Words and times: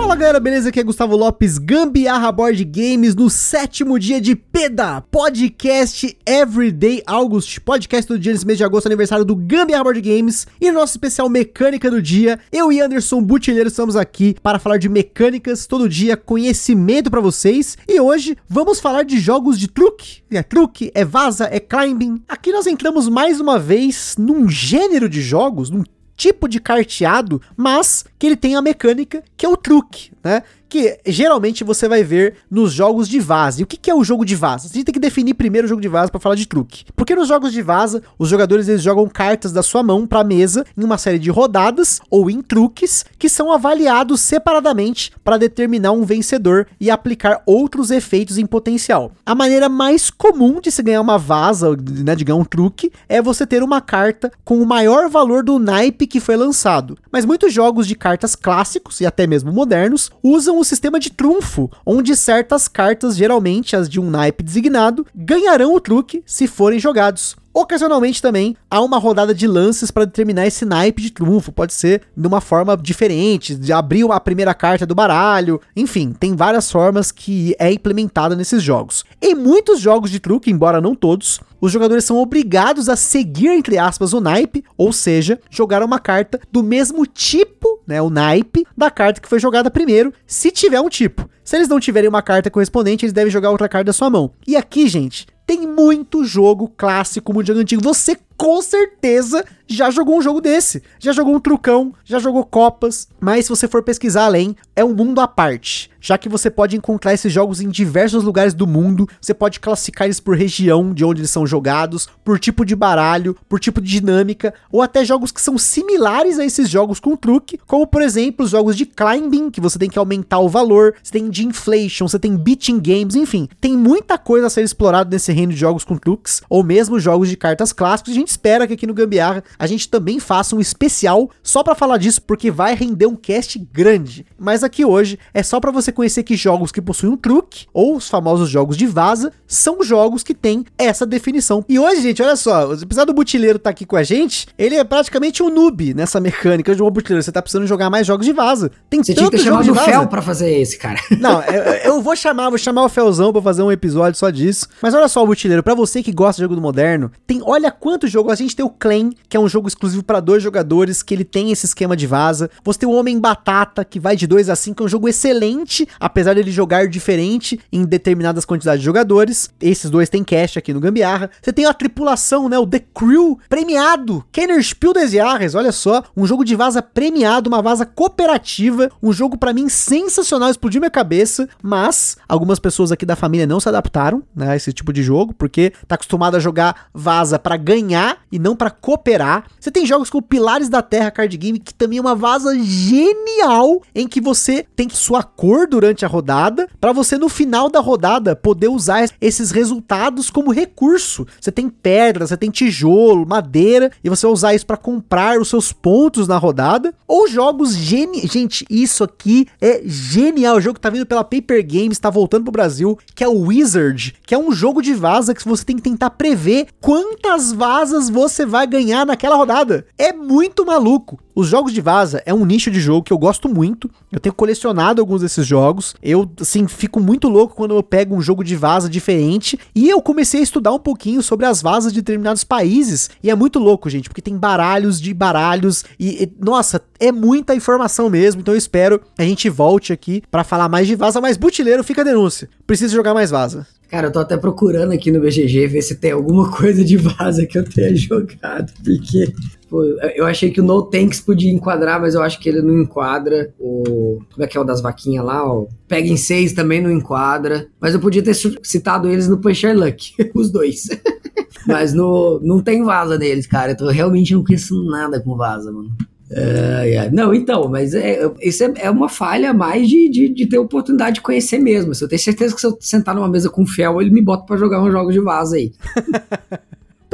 Fala 0.00 0.16
galera, 0.16 0.40
beleza? 0.40 0.70
Aqui 0.70 0.80
é 0.80 0.82
Gustavo 0.82 1.14
Lopes, 1.14 1.58
Gambiarra 1.58 2.32
Board 2.32 2.64
Games, 2.64 3.14
no 3.14 3.28
sétimo 3.28 3.98
dia 3.98 4.18
de 4.18 4.34
PEDA, 4.34 5.02
podcast 5.02 6.16
Everyday 6.24 7.02
August, 7.06 7.60
podcast 7.60 8.08
do 8.10 8.18
dia 8.18 8.32
nesse 8.32 8.46
mês 8.46 8.56
de 8.56 8.64
agosto, 8.64 8.86
aniversário 8.86 9.26
do 9.26 9.36
Gambiarra 9.36 9.84
Board 9.84 10.00
Games, 10.00 10.46
e 10.58 10.68
no 10.72 10.80
nosso 10.80 10.94
especial 10.94 11.28
Mecânica 11.28 11.90
do 11.90 12.00
Dia, 12.00 12.40
eu 12.50 12.72
e 12.72 12.80
Anderson 12.80 13.22
Butileiro 13.22 13.68
estamos 13.68 13.94
aqui 13.94 14.34
para 14.42 14.58
falar 14.58 14.78
de 14.78 14.88
mecânicas, 14.88 15.66
todo 15.66 15.86
dia, 15.86 16.16
conhecimento 16.16 17.10
para 17.10 17.20
vocês, 17.20 17.76
e 17.86 18.00
hoje 18.00 18.38
vamos 18.48 18.80
falar 18.80 19.02
de 19.02 19.20
jogos 19.20 19.58
de 19.58 19.68
truque, 19.68 20.22
é 20.30 20.42
truque, 20.42 20.90
é 20.94 21.04
vaza, 21.04 21.46
é 21.52 21.60
climbing. 21.60 22.22
Aqui 22.26 22.52
nós 22.52 22.66
entramos 22.66 23.06
mais 23.06 23.38
uma 23.38 23.58
vez 23.58 24.16
num 24.18 24.48
gênero 24.48 25.10
de 25.10 25.20
jogos, 25.20 25.68
num 25.68 25.84
tipo 26.20 26.46
de 26.46 26.60
carteado, 26.60 27.40
mas 27.56 28.04
que 28.18 28.26
ele 28.26 28.36
tem 28.36 28.54
a 28.54 28.60
mecânica 28.60 29.24
que 29.38 29.46
é 29.46 29.48
o 29.48 29.56
truque, 29.56 30.12
né? 30.22 30.42
Que 30.70 30.98
geralmente 31.04 31.64
você 31.64 31.88
vai 31.88 32.04
ver 32.04 32.36
nos 32.48 32.72
jogos 32.72 33.08
de 33.08 33.18
vaza. 33.18 33.60
E 33.60 33.64
o 33.64 33.66
que, 33.66 33.76
que 33.76 33.90
é 33.90 33.94
o 33.94 34.04
jogo 34.04 34.24
de 34.24 34.36
vaza? 34.36 34.68
A 34.68 34.72
gente 34.72 34.84
tem 34.84 34.92
que 34.92 35.00
definir 35.00 35.34
primeiro 35.34 35.66
o 35.66 35.68
jogo 35.68 35.82
de 35.82 35.88
vaza 35.88 36.10
para 36.10 36.20
falar 36.20 36.36
de 36.36 36.46
truque. 36.46 36.84
Porque 36.94 37.14
nos 37.14 37.26
jogos 37.26 37.52
de 37.52 37.60
vaza, 37.60 38.00
os 38.16 38.28
jogadores 38.28 38.68
eles 38.68 38.80
jogam 38.80 39.08
cartas 39.08 39.52
da 39.52 39.62
sua 39.62 39.82
mão 39.82 40.06
para 40.06 40.22
mesa 40.22 40.64
em 40.78 40.84
uma 40.84 40.96
série 40.96 41.18
de 41.18 41.28
rodadas 41.28 42.00
ou 42.08 42.30
em 42.30 42.40
truques 42.40 43.04
que 43.18 43.28
são 43.28 43.52
avaliados 43.52 44.20
separadamente 44.20 45.10
para 45.24 45.36
determinar 45.36 45.90
um 45.90 46.04
vencedor 46.04 46.68
e 46.80 46.90
aplicar 46.90 47.42
outros 47.44 47.90
efeitos 47.90 48.38
em 48.38 48.46
potencial. 48.46 49.12
A 49.26 49.34
maneira 49.34 49.68
mais 49.68 50.08
comum 50.10 50.60
de 50.60 50.70
se 50.70 50.82
ganhar 50.82 51.00
uma 51.00 51.18
vaza, 51.18 51.76
né, 52.04 52.14
de 52.14 52.24
ganhar 52.24 52.38
um 52.38 52.44
truque, 52.44 52.92
é 53.08 53.20
você 53.20 53.44
ter 53.44 53.62
uma 53.62 53.80
carta 53.80 54.30
com 54.44 54.62
o 54.62 54.66
maior 54.66 55.08
valor 55.08 55.42
do 55.42 55.58
naipe 55.58 56.06
que 56.06 56.20
foi 56.20 56.36
lançado. 56.36 56.96
Mas 57.10 57.24
muitos 57.24 57.52
jogos 57.52 57.88
de 57.88 57.96
cartas 57.96 58.36
clássicos 58.36 59.00
e 59.00 59.06
até 59.06 59.26
mesmo 59.26 59.52
modernos 59.52 60.12
usam 60.22 60.59
o 60.60 60.64
sistema 60.64 61.00
de 61.00 61.10
trunfo, 61.10 61.70
onde 61.84 62.14
certas 62.14 62.68
cartas, 62.68 63.16
geralmente 63.16 63.74
as 63.74 63.88
de 63.88 63.98
um 63.98 64.10
naipe 64.10 64.42
designado, 64.42 65.06
ganharão 65.14 65.74
o 65.74 65.80
truque 65.80 66.22
se 66.26 66.46
forem 66.46 66.78
jogados. 66.78 67.36
Ocasionalmente 67.52 68.22
também 68.22 68.56
há 68.70 68.80
uma 68.80 68.96
rodada 68.96 69.34
de 69.34 69.46
lances 69.46 69.90
para 69.90 70.04
determinar 70.04 70.46
esse 70.46 70.64
naipe 70.64 71.02
de 71.02 71.10
trunfo, 71.10 71.50
pode 71.50 71.72
ser 71.72 72.02
de 72.16 72.26
uma 72.26 72.40
forma 72.40 72.76
diferente, 72.76 73.56
de 73.56 73.72
abrir 73.72 74.08
a 74.08 74.20
primeira 74.20 74.54
carta 74.54 74.86
do 74.86 74.94
baralho, 74.94 75.60
enfim, 75.74 76.12
tem 76.12 76.36
várias 76.36 76.70
formas 76.70 77.10
que 77.10 77.56
é 77.58 77.72
implementada 77.72 78.36
nesses 78.36 78.62
jogos. 78.62 79.04
Em 79.20 79.34
muitos 79.34 79.80
jogos 79.80 80.12
de 80.12 80.20
truque, 80.20 80.50
embora 80.50 80.80
não 80.80 80.94
todos, 80.94 81.40
os 81.60 81.72
jogadores 81.72 82.04
são 82.04 82.18
obrigados 82.18 82.88
a 82.88 82.94
seguir, 82.94 83.48
entre 83.48 83.78
aspas, 83.78 84.12
o 84.12 84.20
naipe, 84.20 84.64
ou 84.78 84.92
seja, 84.92 85.40
jogar 85.50 85.82
uma 85.82 85.98
carta 85.98 86.40
do 86.52 86.62
mesmo 86.62 87.04
tipo, 87.04 87.79
né, 87.90 88.00
o 88.00 88.08
naipe, 88.08 88.64
da 88.76 88.90
carta 88.90 89.20
que 89.20 89.28
foi 89.28 89.40
jogada 89.40 89.70
primeiro, 89.70 90.14
se 90.26 90.50
tiver 90.50 90.80
um 90.80 90.88
tipo. 90.88 91.28
Se 91.44 91.56
eles 91.56 91.68
não 91.68 91.80
tiverem 91.80 92.08
uma 92.08 92.22
carta 92.22 92.48
correspondente, 92.48 93.04
eles 93.04 93.12
devem 93.12 93.30
jogar 93.30 93.50
outra 93.50 93.68
carta 93.68 93.86
da 93.86 93.92
sua 93.92 94.08
mão. 94.08 94.32
E 94.46 94.56
aqui, 94.56 94.88
gente, 94.88 95.26
tem 95.44 95.66
muito 95.66 96.24
jogo 96.24 96.72
clássico 96.76 97.34
mundial 97.34 97.58
antigo. 97.58 97.82
Você 97.82 98.16
com 98.40 98.62
certeza 98.62 99.44
já 99.70 99.88
jogou 99.90 100.18
um 100.18 100.22
jogo 100.22 100.40
desse. 100.40 100.82
Já 100.98 101.12
jogou 101.12 101.34
um 101.34 101.38
trucão, 101.40 101.94
já 102.04 102.18
jogou 102.18 102.44
copas. 102.44 103.06
Mas 103.20 103.44
se 103.44 103.50
você 103.50 103.68
for 103.68 103.82
pesquisar 103.82 104.24
além, 104.24 104.56
é 104.74 104.84
um 104.84 104.94
mundo 104.94 105.20
à 105.20 105.28
parte. 105.28 105.90
Já 106.00 106.16
que 106.16 106.28
você 106.28 106.50
pode 106.50 106.76
encontrar 106.76 107.12
esses 107.12 107.30
jogos 107.30 107.60
em 107.60 107.68
diversos 107.68 108.24
lugares 108.24 108.54
do 108.54 108.66
mundo, 108.66 109.06
você 109.20 109.34
pode 109.34 109.60
classificar 109.60 110.06
eles 110.06 110.18
por 110.18 110.34
região 110.34 110.94
de 110.94 111.04
onde 111.04 111.20
eles 111.20 111.30
são 111.30 111.46
jogados, 111.46 112.08
por 112.24 112.38
tipo 112.38 112.64
de 112.64 112.74
baralho, 112.74 113.36
por 113.48 113.60
tipo 113.60 113.80
de 113.80 113.90
dinâmica, 113.90 114.54
ou 114.72 114.80
até 114.80 115.04
jogos 115.04 115.30
que 115.30 115.42
são 115.42 115.58
similares 115.58 116.38
a 116.38 116.44
esses 116.44 116.70
jogos 116.70 116.98
com 116.98 117.14
truque, 117.14 117.60
como 117.66 117.86
por 117.86 118.00
exemplo 118.00 118.46
os 118.46 118.50
jogos 118.50 118.76
de 118.76 118.86
climbing, 118.86 119.50
que 119.50 119.60
você 119.60 119.78
tem 119.78 119.90
que 119.90 119.98
aumentar 119.98 120.38
o 120.38 120.48
valor, 120.48 120.94
você 121.02 121.12
tem 121.12 121.28
de 121.28 121.46
inflation, 121.46 122.08
você 122.08 122.18
tem 122.18 122.34
beating 122.34 122.80
games, 122.80 123.14
enfim, 123.14 123.46
tem 123.60 123.76
muita 123.76 124.16
coisa 124.16 124.46
a 124.46 124.50
ser 124.50 124.62
explorado 124.62 125.10
nesse 125.10 125.30
reino 125.32 125.52
de 125.52 125.58
jogos 125.58 125.84
com 125.84 125.98
truques, 125.98 126.40
ou 126.48 126.64
mesmo 126.64 126.98
jogos 126.98 127.28
de 127.28 127.36
cartas 127.36 127.74
clássicos, 127.74 128.12
a 128.12 128.16
gente 128.16 128.29
espera 128.30 128.66
que 128.66 128.74
aqui 128.74 128.86
no 128.86 128.94
Gambiarra 128.94 129.42
a 129.58 129.66
gente 129.66 129.88
também 129.88 130.18
faça 130.18 130.54
um 130.54 130.60
especial 130.60 131.30
só 131.42 131.62
para 131.62 131.74
falar 131.74 131.98
disso, 131.98 132.22
porque 132.22 132.50
vai 132.50 132.74
render 132.74 133.06
um 133.06 133.16
cast 133.16 133.58
grande. 133.72 134.24
Mas 134.38 134.62
aqui 134.64 134.84
hoje 134.84 135.18
é 135.34 135.42
só 135.42 135.60
para 135.60 135.70
você 135.70 135.92
conhecer 135.92 136.22
que 136.22 136.36
jogos 136.36 136.72
que 136.72 136.80
possuem 136.80 137.12
um 137.12 137.16
truque, 137.16 137.66
ou 137.72 137.96
os 137.96 138.08
famosos 138.08 138.48
jogos 138.48 138.76
de 138.76 138.86
vaza, 138.86 139.32
são 139.46 139.82
jogos 139.82 140.22
que 140.22 140.34
têm 140.34 140.64
essa 140.78 141.04
definição. 141.04 141.64
E 141.68 141.78
hoje, 141.78 142.02
gente, 142.02 142.22
olha 142.22 142.36
só, 142.36 142.72
apesar 142.72 143.04
do 143.04 143.12
Butileiro 143.12 143.56
estar 143.56 143.68
tá 143.68 143.70
aqui 143.70 143.84
com 143.84 143.96
a 143.96 144.02
gente, 144.02 144.46
ele 144.58 144.76
é 144.76 144.84
praticamente 144.84 145.42
um 145.42 145.50
noob 145.50 145.94
nessa 145.94 146.20
mecânica 146.20 146.74
de 146.74 146.82
um 146.82 146.90
Butileiro. 146.90 147.22
Você 147.22 147.32
tá 147.32 147.42
precisando 147.42 147.66
jogar 147.66 147.90
mais 147.90 148.06
jogos 148.06 148.26
de 148.26 148.32
vaza. 148.32 148.70
Tem 148.88 149.02
você 149.02 149.14
tinha 149.14 149.30
que 149.30 149.36
ter 149.36 149.42
chamado 149.42 149.70
o 149.70 149.74
Fel 149.74 150.06
pra 150.06 150.22
fazer 150.22 150.50
esse, 150.58 150.78
cara. 150.78 151.00
Não, 151.18 151.42
eu, 151.42 151.62
eu, 151.92 152.02
vou 152.02 152.14
chamar, 152.14 152.48
vou 152.48 152.58
chamar 152.58 152.84
o 152.84 152.88
Felzão 152.88 153.32
pra 153.32 153.42
fazer 153.42 153.62
um 153.62 153.72
episódio 153.72 154.18
só 154.18 154.30
disso. 154.30 154.68
Mas 154.82 154.94
olha 154.94 155.08
só, 155.08 155.24
Butileiro, 155.24 155.62
pra 155.62 155.74
você 155.74 156.02
que 156.02 156.12
gosta 156.12 156.36
de 156.36 156.42
jogo 156.42 156.54
do 156.54 156.60
moderno, 156.60 157.10
tem, 157.26 157.40
olha 157.44 157.70
quanto 157.70 158.08
jogo 158.20 158.30
a 158.30 158.34
gente 158.34 158.54
tem 158.54 158.64
o 158.64 158.68
Clan, 158.68 159.10
que 159.30 159.36
é 159.36 159.40
um 159.40 159.48
jogo 159.48 159.66
exclusivo 159.66 160.02
para 160.02 160.20
dois 160.20 160.42
jogadores, 160.42 161.02
que 161.02 161.14
ele 161.14 161.24
tem 161.24 161.50
esse 161.50 161.64
esquema 161.64 161.96
de 161.96 162.06
vaza. 162.06 162.50
Você 162.62 162.80
tem 162.80 162.88
o 162.88 162.92
Homem 162.92 163.18
Batata, 163.18 163.82
que 163.82 163.98
vai 163.98 164.14
de 164.14 164.26
2 164.26 164.50
a 164.50 164.56
5, 164.56 164.82
é 164.82 164.86
um 164.86 164.88
jogo 164.88 165.08
excelente, 165.08 165.88
apesar 165.98 166.34
dele 166.34 166.50
jogar 166.50 166.86
diferente 166.86 167.58
em 167.72 167.82
determinadas 167.84 168.44
quantidades 168.44 168.80
de 168.80 168.84
jogadores. 168.84 169.48
Esses 169.58 169.90
dois 169.90 170.10
têm 170.10 170.22
cash 170.22 170.58
aqui 170.58 170.74
no 170.74 170.80
Gambiarra. 170.80 171.30
Você 171.40 171.50
tem 171.50 171.64
a 171.64 171.72
tripulação, 171.72 172.46
né, 172.46 172.58
o 172.58 172.66
The 172.66 172.80
Crew, 172.94 173.38
premiado. 173.48 174.22
Kenner 174.30 174.62
Spiel 174.62 174.92
des 174.92 175.12
Jahres, 175.12 175.54
olha 175.54 175.72
só, 175.72 176.04
um 176.14 176.26
jogo 176.26 176.44
de 176.44 176.54
vaza 176.54 176.82
premiado, 176.82 177.48
uma 177.48 177.62
vaza 177.62 177.86
cooperativa, 177.86 178.90
um 179.02 179.14
jogo 179.14 179.38
para 179.38 179.54
mim 179.54 179.70
sensacional, 179.70 180.50
explodiu 180.50 180.82
minha 180.82 180.90
cabeça, 180.90 181.48
mas 181.62 182.18
algumas 182.28 182.58
pessoas 182.58 182.92
aqui 182.92 183.06
da 183.06 183.16
família 183.16 183.46
não 183.46 183.60
se 183.60 183.68
adaptaram, 183.68 184.22
né, 184.36 184.50
a 184.50 184.56
esse 184.56 184.74
tipo 184.74 184.92
de 184.92 185.02
jogo, 185.02 185.32
porque 185.32 185.72
tá 185.88 185.94
acostumado 185.94 186.36
a 186.36 186.40
jogar 186.40 186.88
vaza 186.92 187.38
para 187.38 187.56
ganhar 187.56 188.09
e 188.30 188.38
não 188.38 188.54
para 188.54 188.70
cooperar. 188.70 189.44
Você 189.58 189.70
tem 189.70 189.86
jogos 189.86 190.10
como 190.10 190.22
Pilares 190.22 190.68
da 190.68 190.82
Terra 190.82 191.10
Card 191.10 191.36
Game, 191.36 191.58
que 191.58 191.74
também 191.74 191.98
é 191.98 192.00
uma 192.00 192.14
vaza 192.14 192.58
genial, 192.58 193.82
em 193.94 194.06
que 194.06 194.20
você 194.20 194.64
tem 194.74 194.88
sua 194.88 195.22
cor 195.22 195.66
durante 195.66 196.04
a 196.04 196.08
rodada, 196.08 196.68
para 196.80 196.92
você 196.92 197.18
no 197.18 197.28
final 197.28 197.68
da 197.68 197.80
rodada 197.80 198.36
poder 198.36 198.68
usar 198.68 199.08
esses 199.20 199.50
resultados 199.50 200.30
como 200.30 200.52
recurso. 200.52 201.26
Você 201.40 201.50
tem 201.50 201.68
pedra, 201.68 202.26
você 202.26 202.36
tem 202.36 202.50
tijolo, 202.50 203.26
madeira, 203.26 203.90
e 204.02 204.08
você 204.08 204.26
vai 204.26 204.32
usar 204.32 204.54
isso 204.54 204.66
para 204.66 204.76
comprar 204.76 205.40
os 205.40 205.48
seus 205.48 205.72
pontos 205.72 206.28
na 206.28 206.36
rodada. 206.36 206.94
Ou 207.06 207.28
jogos 207.28 207.74
geni... 207.74 208.26
Gente, 208.26 208.64
isso 208.70 209.04
aqui 209.04 209.46
é 209.60 209.82
genial. 209.84 210.56
O 210.56 210.60
jogo 210.60 210.74
que 210.74 210.80
tá 210.80 210.90
vindo 210.90 211.06
pela 211.06 211.24
Paper 211.24 211.66
Games, 211.66 211.98
tá 211.98 212.10
voltando 212.10 212.44
pro 212.44 212.52
Brasil, 212.52 212.98
que 213.14 213.24
é 213.24 213.28
o 213.28 213.46
Wizard, 213.46 214.14
que 214.26 214.34
é 214.34 214.38
um 214.38 214.52
jogo 214.52 214.80
de 214.80 214.94
vaza 214.94 215.34
que 215.34 215.46
você 215.46 215.64
tem 215.64 215.76
que 215.76 215.82
tentar 215.82 216.10
prever 216.10 216.68
quantas 216.80 217.52
vazas 217.52 217.99
você 218.08 218.46
vai 218.46 218.66
ganhar 218.66 219.04
naquela 219.04 219.36
rodada. 219.36 219.86
É 219.98 220.12
muito 220.12 220.64
maluco. 220.64 221.18
Os 221.34 221.48
jogos 221.48 221.72
de 221.72 221.80
vaza 221.80 222.22
é 222.26 222.34
um 222.34 222.44
nicho 222.44 222.70
de 222.70 222.80
jogo 222.80 223.02
que 223.02 223.12
eu 223.12 223.18
gosto 223.18 223.48
muito. 223.48 223.90
Eu 224.12 224.20
tenho 224.20 224.34
colecionado 224.34 225.00
alguns 225.00 225.22
desses 225.22 225.46
jogos. 225.46 225.94
Eu, 226.02 226.30
assim, 226.40 226.68
fico 226.68 227.00
muito 227.00 227.28
louco 227.28 227.54
quando 227.54 227.74
eu 227.74 227.82
pego 227.82 228.14
um 228.14 228.20
jogo 228.20 228.44
de 228.44 228.54
vaza 228.56 228.88
diferente. 228.88 229.58
E 229.74 229.88
eu 229.88 230.02
comecei 230.02 230.40
a 230.40 230.42
estudar 230.42 230.72
um 230.72 230.78
pouquinho 230.78 231.22
sobre 231.22 231.46
as 231.46 231.62
vazas 231.62 231.92
de 231.92 232.00
determinados 232.00 232.44
países. 232.44 233.10
E 233.22 233.30
é 233.30 233.34
muito 233.34 233.58
louco, 233.58 233.88
gente, 233.88 234.08
porque 234.08 234.22
tem 234.22 234.36
baralhos 234.36 235.00
de 235.00 235.14
baralhos. 235.14 235.84
E, 235.98 236.24
e 236.24 236.32
nossa, 236.38 236.82
é 236.98 237.10
muita 237.10 237.54
informação 237.54 238.10
mesmo. 238.10 238.40
Então 238.40 238.54
eu 238.54 238.58
espero 238.58 238.98
que 238.98 239.22
a 239.22 239.24
gente 239.24 239.48
volte 239.48 239.92
aqui 239.92 240.22
para 240.30 240.44
falar 240.44 240.68
mais 240.68 240.86
de 240.86 240.94
vaza. 240.94 241.20
Mas 241.20 241.36
butileiro, 241.36 241.82
fica 241.82 242.02
a 242.02 242.04
denúncia. 242.04 242.50
Preciso 242.66 242.94
jogar 242.94 243.14
mais 243.14 243.30
vaza. 243.30 243.66
Cara, 243.90 244.06
eu 244.06 244.12
tô 244.12 244.20
até 244.20 244.36
procurando 244.36 244.92
aqui 244.92 245.10
no 245.10 245.20
BGG 245.20 245.66
ver 245.66 245.82
se 245.82 245.96
tem 245.96 246.12
alguma 246.12 246.48
coisa 246.56 246.84
de 246.84 246.96
vaza 246.96 247.44
que 247.44 247.58
eu 247.58 247.64
tenha 247.64 247.94
jogado, 247.96 248.72
porque 248.84 249.32
pô, 249.68 249.82
eu 250.14 250.26
achei 250.26 250.50
que 250.50 250.60
o 250.60 250.64
No 250.64 250.82
Tanks 250.82 251.20
podia 251.20 251.50
enquadrar, 251.50 252.00
mas 252.00 252.14
eu 252.14 252.22
acho 252.22 252.38
que 252.38 252.48
ele 252.48 252.62
não 252.62 252.80
enquadra. 252.80 253.52
O 253.58 254.20
como 254.32 254.44
é 254.44 254.46
que 254.46 254.56
é 254.56 254.60
o 254.60 254.64
das 254.64 254.80
vaquinhas 254.80 255.24
lá? 255.24 255.44
O 255.44 255.68
Pega 255.88 256.06
em 256.06 256.16
6 256.16 256.52
também 256.52 256.80
não 256.80 256.90
enquadra, 256.90 257.66
mas 257.80 257.92
eu 257.92 258.00
podia 258.00 258.22
ter 258.22 258.34
citado 258.34 259.08
eles 259.08 259.28
no 259.28 259.38
Puncher 259.38 259.76
Luck, 259.76 260.14
os 260.34 260.52
dois. 260.52 260.88
mas 261.66 261.92
no, 261.92 262.38
não 262.44 262.62
tem 262.62 262.84
vaza 262.84 263.18
neles, 263.18 263.46
cara. 263.46 263.76
Eu 263.78 263.88
realmente 263.88 264.34
não 264.34 264.44
conheço 264.44 264.80
nada 264.84 265.20
com 265.20 265.36
vaza, 265.36 265.72
mano. 265.72 265.90
Uh, 266.30 267.12
Não, 267.12 267.34
então, 267.34 267.68
mas 267.68 267.92
é, 267.92 268.30
isso 268.40 268.62
é, 268.62 268.72
é 268.78 268.90
uma 268.90 269.08
falha 269.08 269.52
mais 269.52 269.88
de, 269.88 270.08
de, 270.08 270.28
de, 270.28 270.46
ter 270.46 270.58
oportunidade 270.58 271.16
de 271.16 271.20
conhecer 271.20 271.58
mesmo. 271.58 271.92
Eu 272.00 272.08
tenho 272.08 272.20
certeza 272.20 272.54
que 272.54 272.60
se 272.60 272.66
eu 272.66 272.76
sentar 272.80 273.14
numa 273.14 273.28
mesa 273.28 273.50
com 273.50 273.62
o 273.62 273.66
Fel, 273.66 274.00
ele 274.00 274.10
me 274.10 274.22
bota 274.22 274.46
para 274.46 274.56
jogar 274.56 274.80
uns 274.80 274.92
jogos 274.92 275.12
de 275.12 275.20
vaza 275.20 275.56
aí. 275.56 275.72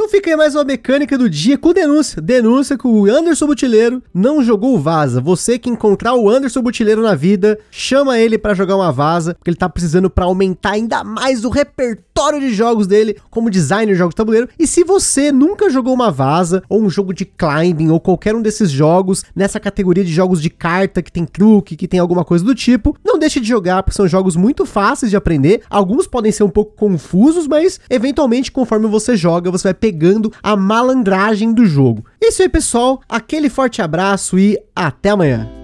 Então 0.07 0.15
fica 0.15 0.29
aí 0.29 0.37
mais 0.37 0.55
uma 0.55 0.63
mecânica 0.63 1.17
do 1.17 1.29
dia 1.29 1.57
com 1.57 1.73
denúncia. 1.73 2.21
Denúncia 2.21 2.77
que 2.77 2.87
o 2.87 3.07
Anderson 3.07 3.45
Butileiro 3.45 4.01
não 4.13 4.41
jogou 4.41 4.79
Vaza. 4.79 5.19
Você 5.19 5.59
que 5.59 5.69
encontrar 5.69 6.13
o 6.13 6.29
Anderson 6.29 6.61
Butileiro 6.61 7.01
na 7.01 7.13
vida, 7.13 7.59
chama 7.69 8.17
ele 8.17 8.37
para 8.37 8.53
jogar 8.53 8.77
uma 8.77 8.89
Vaza, 8.89 9.33
porque 9.33 9.49
ele 9.49 9.57
tá 9.57 9.67
precisando 9.67 10.09
para 10.09 10.23
aumentar 10.23 10.71
ainda 10.71 11.03
mais 11.03 11.43
o 11.43 11.49
repertório 11.49 12.39
de 12.39 12.53
jogos 12.53 12.87
dele 12.87 13.17
como 13.29 13.49
designer 13.49 13.95
de 13.95 13.99
jogos 13.99 14.13
de 14.13 14.15
tabuleiro. 14.15 14.47
E 14.57 14.65
se 14.65 14.81
você 14.81 15.29
nunca 15.29 15.69
jogou 15.69 15.93
uma 15.93 16.09
Vaza 16.09 16.63
ou 16.69 16.81
um 16.81 16.89
jogo 16.89 17.13
de 17.13 17.25
climbing 17.25 17.89
ou 17.89 17.99
qualquer 17.99 18.33
um 18.33 18.41
desses 18.41 18.71
jogos 18.71 19.25
nessa 19.35 19.59
categoria 19.59 20.05
de 20.05 20.13
jogos 20.13 20.41
de 20.41 20.49
carta 20.49 21.01
que 21.01 21.11
tem 21.11 21.25
truque, 21.25 21.75
que 21.75 21.87
tem 21.87 21.99
alguma 21.99 22.23
coisa 22.23 22.45
do 22.45 22.55
tipo, 22.55 22.95
não 23.03 23.19
deixe 23.19 23.41
de 23.41 23.47
jogar, 23.47 23.83
porque 23.83 23.97
são 23.97 24.07
jogos 24.07 24.37
muito 24.37 24.65
fáceis 24.65 25.09
de 25.09 25.17
aprender. 25.17 25.63
Alguns 25.69 26.07
podem 26.07 26.31
ser 26.31 26.43
um 26.43 26.49
pouco 26.49 26.77
confusos, 26.77 27.45
mas 27.45 27.77
eventualmente 27.89 28.53
conforme 28.53 28.87
você 28.87 29.17
joga, 29.17 29.51
você 29.51 29.67
vai 29.67 29.73
pegando 29.97 30.31
a 30.43 30.55
malandragem 30.55 31.51
do 31.51 31.65
jogo. 31.65 32.05
Isso 32.21 32.43
aí, 32.43 32.49
pessoal. 32.49 33.01
Aquele 33.09 33.49
forte 33.49 33.81
abraço 33.81 34.37
e 34.37 34.57
até 34.75 35.09
amanhã. 35.09 35.56